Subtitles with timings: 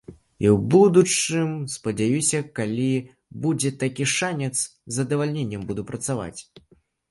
[0.43, 2.87] І ў будучым, спадзяюся, калі
[3.45, 4.65] будзе такі шанец, з
[5.01, 6.37] задавальненнем буду працаваць.